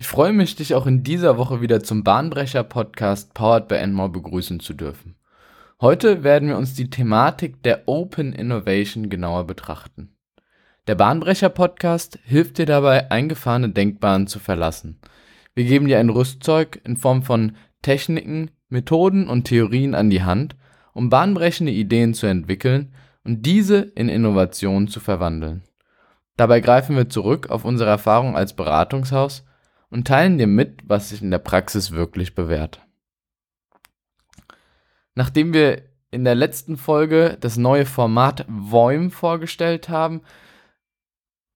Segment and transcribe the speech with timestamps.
[0.00, 4.60] Ich freue mich, dich auch in dieser Woche wieder zum Bahnbrecher-Podcast Powered by Enmore begrüßen
[4.60, 5.16] zu dürfen.
[5.80, 10.16] Heute werden wir uns die Thematik der Open Innovation genauer betrachten.
[10.86, 15.00] Der Bahnbrecher-Podcast hilft dir dabei, eingefahrene Denkbahnen zu verlassen.
[15.56, 20.54] Wir geben dir ein Rüstzeug in Form von Techniken, Methoden und Theorien an die Hand,
[20.92, 22.94] um bahnbrechende Ideen zu entwickeln
[23.24, 25.64] und diese in Innovationen zu verwandeln.
[26.36, 29.44] Dabei greifen wir zurück auf unsere Erfahrung als Beratungshaus
[29.90, 32.80] und teilen dir mit, was sich in der Praxis wirklich bewährt.
[35.14, 40.22] Nachdem wir in der letzten Folge das neue Format Voim vorgestellt haben,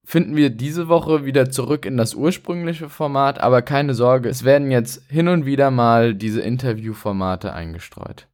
[0.04, 4.70] finden wir diese Woche wieder zurück in das ursprüngliche Format, aber keine Sorge, es werden
[4.70, 8.28] jetzt hin und wieder mal diese Interviewformate eingestreut.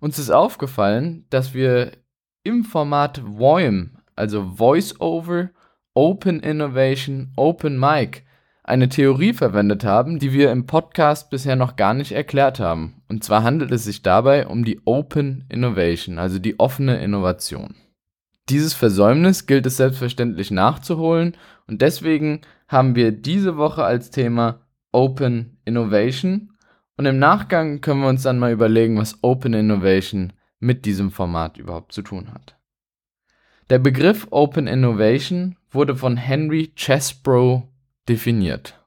[0.00, 1.92] Uns ist aufgefallen, dass wir
[2.44, 5.50] im Format Voim, also Voice Over,
[5.94, 8.22] Open Innovation, Open Mic,
[8.68, 13.02] eine Theorie verwendet haben, die wir im Podcast bisher noch gar nicht erklärt haben.
[13.08, 17.74] Und zwar handelt es sich dabei um die Open Innovation, also die offene Innovation.
[18.48, 24.60] Dieses Versäumnis gilt es selbstverständlich nachzuholen und deswegen haben wir diese Woche als Thema
[24.92, 26.52] Open Innovation
[26.96, 31.56] und im Nachgang können wir uns dann mal überlegen, was Open Innovation mit diesem Format
[31.56, 32.56] überhaupt zu tun hat.
[33.70, 37.62] Der Begriff Open Innovation wurde von Henry Chesbrough
[38.08, 38.80] definiert.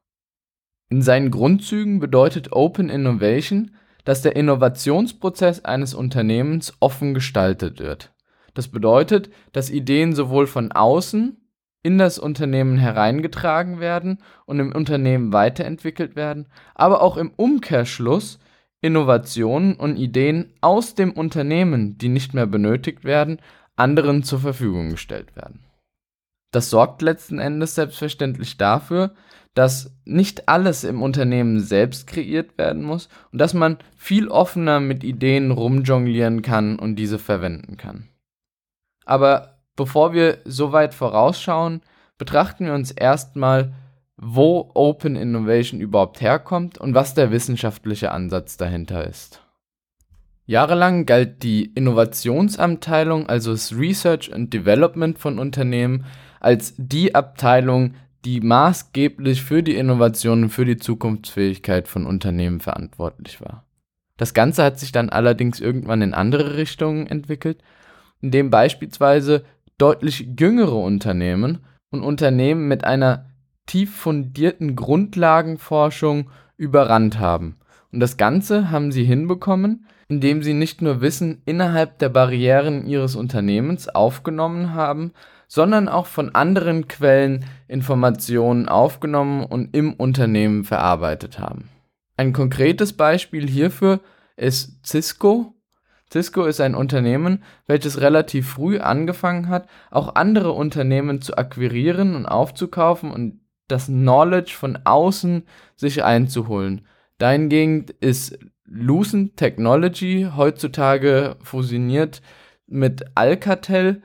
[0.90, 3.72] In seinen Grundzügen bedeutet Open Innovation,
[4.04, 8.14] dass der Innovationsprozess eines Unternehmens offen gestaltet wird.
[8.54, 11.38] Das bedeutet, dass Ideen sowohl von außen
[11.84, 18.40] in das Unternehmen hereingetragen werden und im Unternehmen weiterentwickelt werden, aber auch im Umkehrschluss
[18.82, 23.40] Innovationen und Ideen aus dem Unternehmen, die nicht mehr benötigt werden,
[23.76, 25.64] anderen zur Verfügung gestellt werden.
[26.52, 29.12] Das sorgt letzten Endes selbstverständlich dafür,
[29.54, 35.04] dass nicht alles im Unternehmen selbst kreiert werden muss und dass man viel offener mit
[35.04, 38.08] Ideen rumjonglieren kann und diese verwenden kann.
[39.06, 41.82] Aber bevor wir so weit vorausschauen,
[42.18, 43.74] betrachten wir uns erstmal,
[44.16, 49.42] wo Open Innovation überhaupt herkommt und was der wissenschaftliche Ansatz dahinter ist.
[50.46, 56.06] Jahrelang galt die Innovationsabteilung, also das Research and Development von Unternehmen,
[56.40, 57.94] als die Abteilung,
[58.26, 63.66] die maßgeblich für die Innovation und für die Zukunftsfähigkeit von Unternehmen verantwortlich war.
[64.18, 67.64] Das Ganze hat sich dann allerdings irgendwann in andere Richtungen entwickelt,
[68.22, 69.44] indem beispielsweise
[69.78, 71.60] deutlich jüngere Unternehmen
[71.90, 73.26] und Unternehmen mit einer
[73.66, 77.58] tief fundierten Grundlagenforschung überrannt haben.
[77.92, 83.16] Und das Ganze haben sie hinbekommen, indem sie nicht nur Wissen innerhalb der Barrieren ihres
[83.16, 85.12] Unternehmens aufgenommen haben,
[85.48, 91.70] sondern auch von anderen Quellen Informationen aufgenommen und im Unternehmen verarbeitet haben.
[92.16, 94.00] Ein konkretes Beispiel hierfür
[94.38, 95.56] ist Cisco.
[96.12, 102.26] Cisco ist ein Unternehmen, welches relativ früh angefangen hat, auch andere Unternehmen zu akquirieren und
[102.26, 105.44] aufzukaufen und das Knowledge von außen
[105.76, 106.86] sich einzuholen.
[107.22, 112.24] Dahingehend ist Lucent Technology heutzutage fusioniert
[112.66, 114.02] mit Alcatel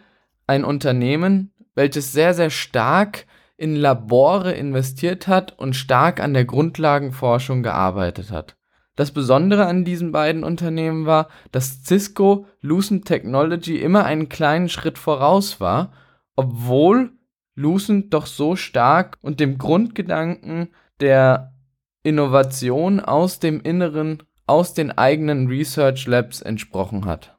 [0.47, 3.25] ein Unternehmen, welches sehr, sehr stark
[3.57, 8.59] in Labore investiert hat und stark an der Grundlagenforschung gearbeitet hat.
[8.97, 14.99] Das Besondere an diesen beiden Unternehmen war, dass Cisco Lucent Technology immer einen kleinen Schritt
[14.99, 15.93] voraus war,
[16.35, 17.13] obwohl
[17.55, 20.69] Lucent doch so stark und dem Grundgedanken
[21.01, 21.56] der
[22.07, 27.37] Innovation aus dem Inneren, aus den eigenen Research Labs entsprochen hat.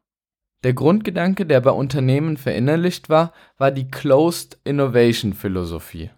[0.66, 6.10] Der Grundgedanke, der bei Unternehmen verinnerlicht war, war die Closed Innovation Philosophie.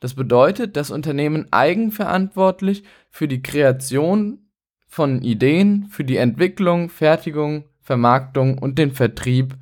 [0.00, 4.50] Das bedeutet, dass Unternehmen eigenverantwortlich für die Kreation
[4.88, 9.56] von Ideen, für die Entwicklung, Fertigung, Vermarktung und den Vertrieb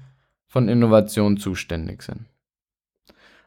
[0.46, 2.24] von Innovationen zuständig sind.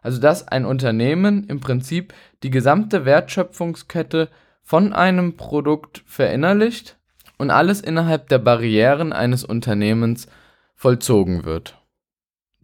[0.03, 4.29] Also dass ein Unternehmen im Prinzip die gesamte Wertschöpfungskette
[4.71, 6.97] von einem Produkt verinnerlicht
[7.37, 10.27] und alles innerhalb der Barrieren eines Unternehmens
[10.75, 11.77] vollzogen wird.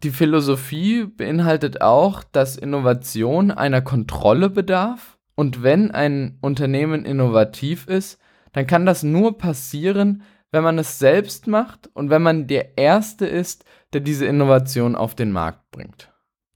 [0.02, 8.18] Die Philosophie beinhaltet auch, dass Innovation einer Kontrolle bedarf und wenn ein Unternehmen innovativ ist,
[8.54, 13.26] dann kann das nur passieren, wenn man es selbst macht und wenn man der Erste
[13.26, 16.10] ist, der diese Innovation auf den Markt bringt.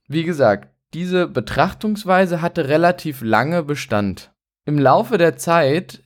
[0.07, 4.32] Wie gesagt, diese Betrachtungsweise hatte relativ lange Bestand.
[4.65, 6.03] Im Laufe der Zeit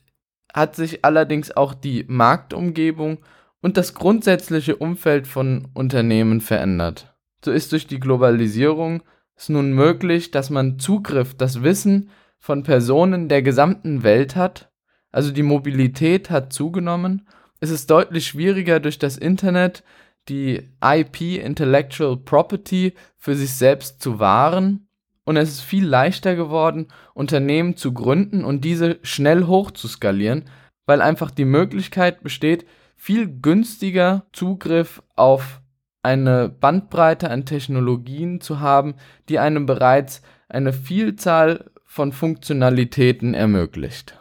[0.52, 3.18] hat sich allerdings auch die Marktumgebung
[3.60, 7.14] und das grundsätzliche Umfeld von Unternehmen verändert.
[7.44, 9.02] So ist durch die Globalisierung
[9.36, 12.10] es nun möglich, dass man Zugriff, das Wissen
[12.40, 14.72] von Personen der gesamten Welt hat,
[15.12, 17.28] also die Mobilität hat zugenommen,
[17.60, 19.84] es ist deutlich schwieriger durch das Internet
[20.28, 24.87] die IP Intellectual Property für sich selbst zu wahren
[25.28, 30.44] und es ist viel leichter geworden, Unternehmen zu gründen und diese schnell hochzuskalieren,
[30.86, 32.64] weil einfach die Möglichkeit besteht,
[32.96, 35.60] viel günstiger Zugriff auf
[36.02, 38.94] eine Bandbreite an Technologien zu haben,
[39.28, 44.18] die einem bereits eine Vielzahl von Funktionalitäten ermöglicht.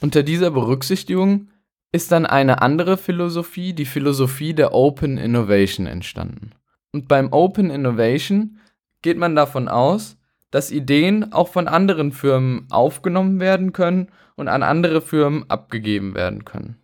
[0.00, 1.50] Unter dieser Berücksichtigung
[1.92, 6.52] ist dann eine andere Philosophie, die Philosophie der Open Innovation entstanden.
[6.90, 8.60] Und beim Open Innovation
[9.06, 10.16] geht man davon aus,
[10.50, 16.44] dass Ideen auch von anderen Firmen aufgenommen werden können und an andere Firmen abgegeben werden
[16.44, 16.82] können.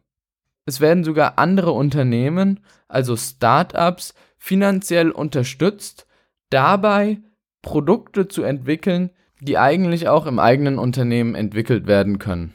[0.64, 6.06] Es werden sogar andere Unternehmen, also Startups, finanziell unterstützt,
[6.48, 7.18] dabei
[7.60, 9.10] Produkte zu entwickeln,
[9.40, 12.52] die eigentlich auch im eigenen Unternehmen entwickelt werden können.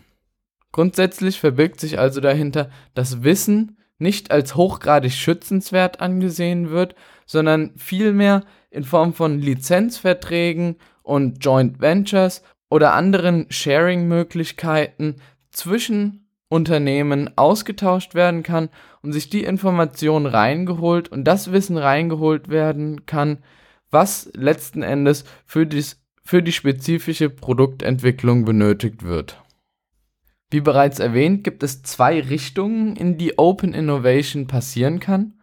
[0.72, 8.46] Grundsätzlich verbirgt sich also dahinter, dass Wissen nicht als hochgradig schützenswert angesehen wird, sondern vielmehr
[8.78, 15.16] in Form von Lizenzverträgen und Joint Ventures oder anderen Sharing-Möglichkeiten
[15.50, 18.70] zwischen Unternehmen ausgetauscht werden kann
[19.02, 23.40] und sich die Information reingeholt und das Wissen reingeholt werden kann,
[23.90, 29.42] was letzten Endes für, dies, für die spezifische Produktentwicklung benötigt wird.
[30.50, 35.34] Wie bereits erwähnt, gibt es zwei Richtungen, in die Open Innovation passieren kann.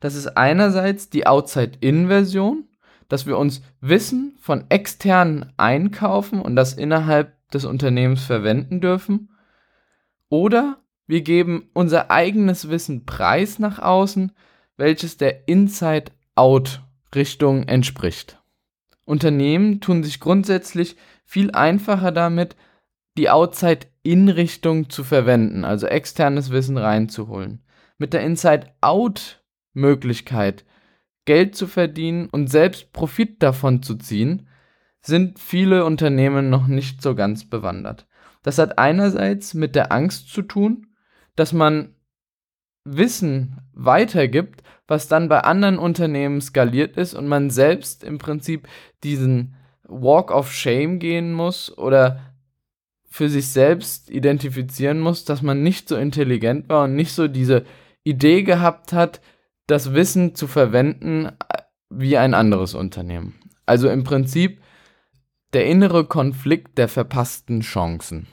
[0.00, 2.64] Das ist einerseits die Outside-In-Version,
[3.08, 9.30] dass wir uns Wissen von externen einkaufen und das innerhalb des Unternehmens verwenden dürfen.
[10.28, 14.32] Oder wir geben unser eigenes Wissen preis nach außen,
[14.76, 18.42] welches der Inside-Out-Richtung entspricht.
[19.04, 22.56] Unternehmen tun sich grundsätzlich viel einfacher damit,
[23.16, 27.62] die Outside-In-Richtung zu verwenden, also externes Wissen reinzuholen.
[27.98, 30.66] Mit der Inside-Out-Möglichkeit
[31.26, 34.48] Geld zu verdienen und selbst Profit davon zu ziehen,
[35.02, 38.06] sind viele Unternehmen noch nicht so ganz bewandert.
[38.42, 40.86] Das hat einerseits mit der Angst zu tun,
[41.34, 41.94] dass man
[42.84, 48.68] Wissen weitergibt, was dann bei anderen Unternehmen skaliert ist und man selbst im Prinzip
[49.02, 52.20] diesen Walk of Shame gehen muss oder
[53.08, 57.64] für sich selbst identifizieren muss, dass man nicht so intelligent war und nicht so diese
[58.04, 59.20] Idee gehabt hat,
[59.66, 61.32] das Wissen zu verwenden äh,
[61.90, 63.34] wie ein anderes Unternehmen.
[63.64, 64.60] Also im Prinzip
[65.52, 68.26] der innere Konflikt der verpassten Chancen.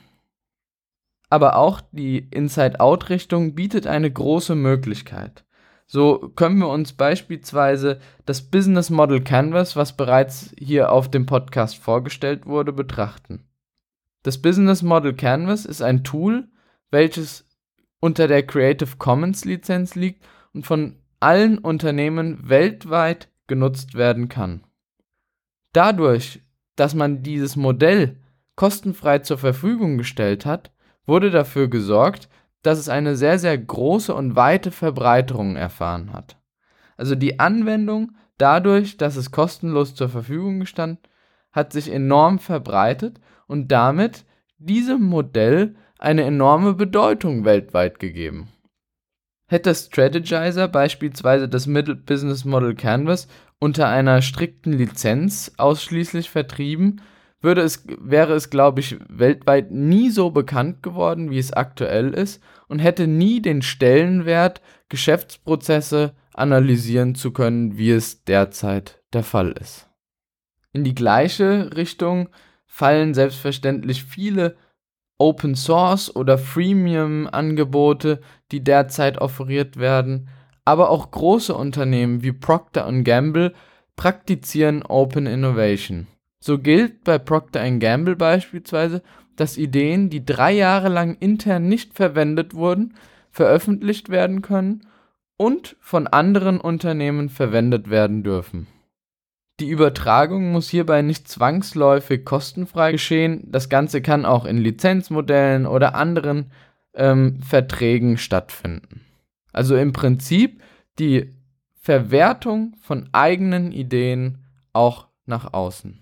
[1.29, 5.45] Aber auch die Inside-Out-Richtung bietet eine große Möglichkeit.
[5.87, 11.77] So können wir uns beispielsweise das Business Model Canvas, was bereits hier auf dem Podcast
[11.77, 13.47] vorgestellt wurde, betrachten.
[14.23, 16.47] Das Business Model Canvas ist ein Tool,
[16.91, 17.45] welches
[17.99, 24.63] unter der Creative Commons Lizenz liegt und von allen Unternehmen weltweit genutzt werden kann.
[25.71, 26.41] Dadurch,
[26.75, 28.17] dass man dieses Modell
[28.55, 30.71] kostenfrei zur Verfügung gestellt hat,
[31.05, 32.29] wurde dafür gesorgt,
[32.61, 36.37] dass es eine sehr, sehr große und weite Verbreiterung erfahren hat.
[36.97, 40.99] Also die Anwendung dadurch, dass es kostenlos zur Verfügung gestand,
[41.51, 44.25] hat sich enorm verbreitet und damit
[44.57, 48.49] diesem Modell eine enorme Bedeutung weltweit gegeben.
[49.47, 53.27] Hätte Strategizer beispielsweise das Middle Business Model Canvas
[53.59, 57.01] unter einer strikten Lizenz ausschließlich vertrieben,
[57.43, 62.41] würde es, wäre es, glaube ich, weltweit nie so bekannt geworden, wie es aktuell ist
[62.67, 69.89] und hätte nie den Stellenwert, Geschäftsprozesse analysieren zu können, wie es derzeit der Fall ist.
[70.71, 72.29] In die gleiche Richtung
[72.65, 74.55] fallen selbstverständlich viele
[75.19, 78.21] Open Source oder Freemium Angebote,
[78.53, 80.29] die derzeit offeriert werden,
[80.63, 83.53] aber auch große Unternehmen wie Procter Gamble
[83.95, 86.07] praktizieren Open Innovation.
[86.39, 89.01] So gilt bei Procter Gamble beispielsweise,
[89.35, 92.93] dass Ideen, die drei Jahre lang intern nicht verwendet wurden,
[93.31, 94.85] veröffentlicht werden können
[95.35, 98.67] und von anderen Unternehmen verwendet werden dürfen.
[99.59, 105.95] Die Übertragung muss hierbei nicht zwangsläufig kostenfrei geschehen, das Ganze kann auch in Lizenzmodellen oder
[105.95, 106.51] anderen
[106.93, 109.01] ähm, Verträgen stattfinden.
[109.51, 110.61] Also im Prinzip
[110.99, 111.33] die
[111.79, 115.99] Verwertung von eigenen Ideen auch nach außen.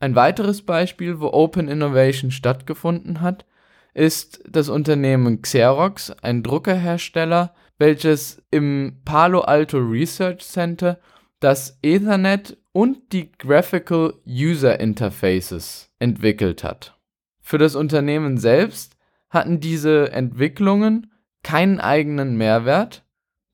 [0.00, 3.46] Ein weiteres Beispiel, wo Open Innovation stattgefunden hat,
[3.94, 10.98] ist das Unternehmen Xerox, ein Druckerhersteller, welches im Palo Alto Research Center
[11.40, 16.98] das Ethernet und die Graphical User Interfaces entwickelt hat.
[17.40, 18.91] Für das Unternehmen selbst
[19.32, 21.10] hatten diese Entwicklungen
[21.42, 23.04] keinen eigenen Mehrwert,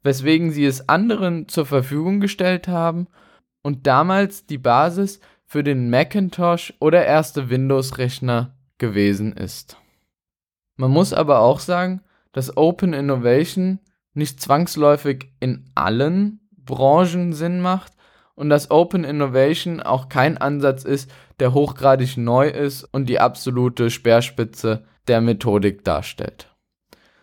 [0.02, 3.06] weswegen sie es anderen zur Verfügung gestellt haben
[3.62, 9.78] und damals die Basis für den Macintosh oder erste Windows-Rechner gewesen ist.
[10.76, 13.78] Man muss aber auch sagen, dass Open Innovation
[14.14, 17.92] nicht zwangsläufig in allen Branchen Sinn macht
[18.38, 23.90] und dass Open Innovation auch kein Ansatz ist, der hochgradig neu ist und die absolute
[23.90, 26.54] Speerspitze der Methodik darstellt.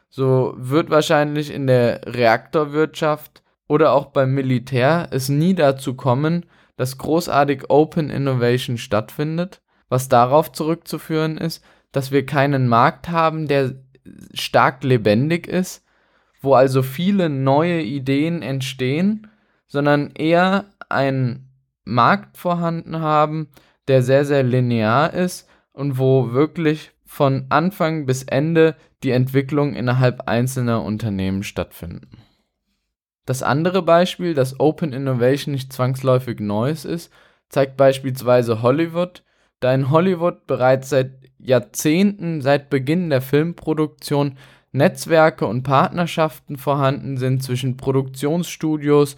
[0.10, 6.46] So wird wahrscheinlich in der Reaktorwirtschaft oder auch beim Militär es nie dazu kommen,
[6.78, 13.76] dass großartig Open Innovation stattfindet, was darauf zurückzuführen ist, dass wir keinen Markt haben, der
[14.34, 15.84] stark lebendig ist,
[16.42, 19.28] wo also viele neue Ideen entstehen,
[19.68, 21.50] sondern eher einen
[21.84, 23.50] Markt vorhanden haben,
[23.88, 30.28] der sehr, sehr linear ist und wo wirklich von Anfang bis Ende die Entwicklung innerhalb
[30.28, 32.18] einzelner Unternehmen stattfinden.
[33.26, 37.12] Das andere Beispiel, dass Open Innovation nicht zwangsläufig Neues ist,
[37.50, 39.24] zeigt beispielsweise Hollywood,
[39.60, 44.38] da in Hollywood bereits seit Jahrzehnten, seit Beginn der Filmproduktion,
[44.72, 49.16] Netzwerke und Partnerschaften vorhanden sind zwischen Produktionsstudios,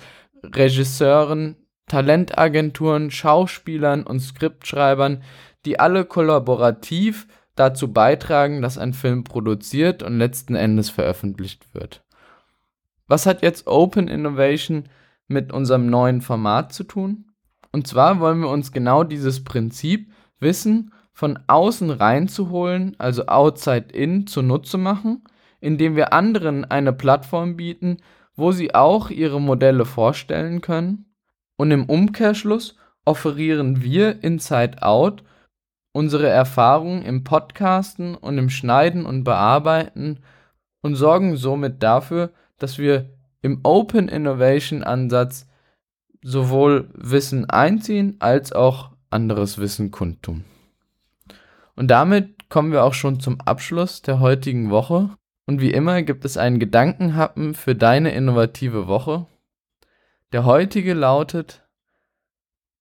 [0.55, 1.55] Regisseuren,
[1.87, 5.23] Talentagenturen, Schauspielern und Skriptschreibern,
[5.65, 12.03] die alle kollaborativ dazu beitragen, dass ein Film produziert und letzten Endes veröffentlicht wird.
[13.07, 14.89] Was hat jetzt Open Innovation
[15.27, 17.25] mit unserem neuen Format zu tun?
[17.71, 24.27] Und zwar wollen wir uns genau dieses Prinzip Wissen von außen reinzuholen, also outside in,
[24.27, 25.23] zunutze machen,
[25.59, 27.97] indem wir anderen eine Plattform bieten,
[28.37, 31.05] wo sie auch ihre Modelle vorstellen können.
[31.57, 35.23] Und im Umkehrschluss offerieren wir Inside Out
[35.97, 40.19] unsere Erfahrungen im Podcasten und im Schneiden und Bearbeiten
[40.81, 42.29] und sorgen somit dafür,
[42.59, 43.09] dass wir
[43.41, 45.47] im Open Innovation Ansatz
[46.21, 50.43] sowohl Wissen einziehen als auch anderes Wissen kundtun.
[51.75, 55.09] Und damit kommen wir auch schon zum Abschluss der heutigen Woche.
[55.47, 59.25] Und wie immer gibt es einen Gedankenhappen für deine innovative Woche.
[60.33, 61.65] Der heutige lautet,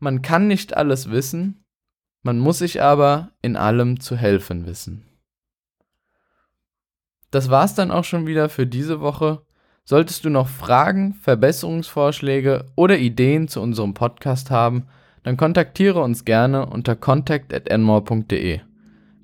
[0.00, 1.64] man kann nicht alles wissen,
[2.22, 5.06] man muss sich aber in allem zu helfen wissen.
[7.30, 9.42] Das war's dann auch schon wieder für diese Woche.
[9.84, 14.88] Solltest du noch Fragen, Verbesserungsvorschläge oder Ideen zu unserem Podcast haben,
[15.22, 18.65] dann kontaktiere uns gerne unter contact@enmore.de.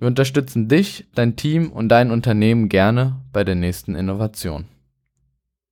[0.02, 4.64] Wir unterstützen dich, dein Team und dein Unternehmen gerne bei der nächsten Innovation.